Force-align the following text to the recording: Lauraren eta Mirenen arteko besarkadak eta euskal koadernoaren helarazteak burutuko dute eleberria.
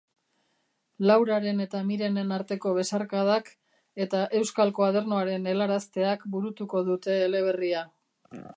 Lauraren 1.09 1.59
eta 1.65 1.81
Mirenen 1.89 2.31
arteko 2.37 2.71
besarkadak 2.77 3.51
eta 4.07 4.23
euskal 4.41 4.73
koadernoaren 4.79 5.47
helarazteak 5.53 6.25
burutuko 6.37 6.83
dute 6.89 7.19
eleberria. 7.29 7.85